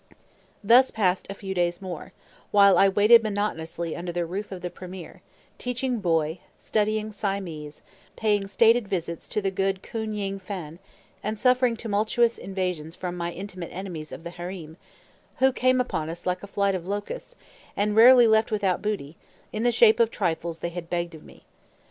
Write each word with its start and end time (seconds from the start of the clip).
Thus 0.63 0.89
passed 0.89 1.27
a 1.29 1.35
few 1.35 1.53
days 1.53 1.79
more, 1.79 2.11
while 2.49 2.75
I 2.79 2.89
waited 2.89 3.21
monotonously 3.21 3.95
under 3.95 4.11
the 4.11 4.25
roof 4.25 4.51
of 4.51 4.63
the 4.63 4.71
premier, 4.71 5.21
teaching 5.59 5.99
Boy, 5.99 6.39
studying 6.57 7.11
Siamese, 7.13 7.83
paying 8.15 8.47
stated 8.47 8.87
visits 8.87 9.29
to 9.29 9.43
the 9.43 9.51
good 9.51 9.83
Koon 9.83 10.15
Ying 10.15 10.39
Phan, 10.39 10.79
and 11.21 11.37
suffering 11.37 11.77
tumultuous 11.77 12.39
invasions 12.39 12.95
from 12.95 13.15
my 13.15 13.31
"intimate 13.31 13.69
enemies" 13.71 14.11
of 14.11 14.23
the 14.23 14.31
harem, 14.31 14.75
who 15.35 15.53
came 15.53 15.79
upon 15.79 16.09
us 16.09 16.25
like 16.25 16.41
a 16.41 16.47
flight 16.47 16.73
of 16.73 16.87
locusts, 16.87 17.35
and 17.77 17.95
rarely 17.95 18.25
left 18.27 18.49
without 18.51 18.81
booty, 18.81 19.17
in 19.53 19.61
the 19.61 19.71
shape 19.71 19.99
of 19.99 20.09
trifles 20.09 20.61
they 20.61 20.69
had 20.69 20.89
begged 20.89 21.13
of 21.13 21.21
me. 21.21 21.43